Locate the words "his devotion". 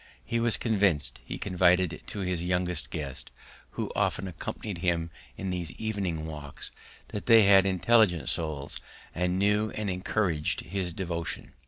10.61-11.53